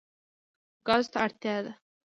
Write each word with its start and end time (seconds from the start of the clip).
ګازو 0.87 1.09
ته 1.13 1.17
اړتیا 1.25 1.55
ده. 1.65 1.71